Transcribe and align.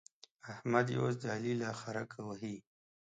احمد 0.51 0.87
يې 0.91 0.97
اوس 1.01 1.15
د 1.21 1.23
علي 1.33 1.53
له 1.61 1.69
خرکه 1.81 2.19
وهي. 2.27 2.55